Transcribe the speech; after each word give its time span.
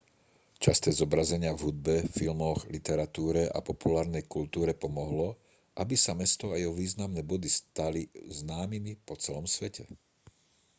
časté 0.63 0.89
zobrazenia 0.99 1.51
v 1.55 1.65
hudbe 1.69 1.95
filmoch 2.15 2.61
literatúre 2.75 3.43
a 3.45 3.59
populárnej 3.69 4.23
kultúre 4.35 4.71
pomohlo 4.83 5.27
aby 5.81 5.93
sa 6.03 6.13
mesto 6.21 6.45
a 6.57 6.57
jeho 6.61 6.73
významné 6.83 7.21
body 7.31 7.45
stali 7.59 8.03
známymi 8.39 8.93
po 9.07 9.13
celom 9.23 9.45
svete 9.55 9.83